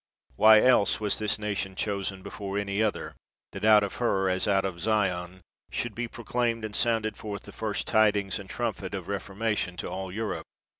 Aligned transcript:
Why 0.35 0.61
else 0.65 0.99
was 0.99 1.19
this 1.19 1.37
nation 1.37 1.75
chosen 1.75 2.23
before 2.23 2.57
any 2.57 2.81
other, 2.81 3.13
that 3.51 3.63
out 3.63 3.83
of 3.83 3.97
her, 3.97 4.31
as 4.31 4.47
out 4.47 4.65
of 4.65 4.81
Zion, 4.81 5.41
should 5.69 5.93
be 5.93 6.07
proclaimed 6.07 6.65
and 6.65 6.75
sounded 6.75 7.15
forth 7.15 7.43
the 7.43 7.51
first 7.51 7.85
tidings 7.85 8.39
and 8.39 8.49
trumpet 8.49 8.95
of 8.95 9.07
Reformation 9.07 9.77
to 9.77 9.89
all 9.91 10.11
Europe? 10.11 10.47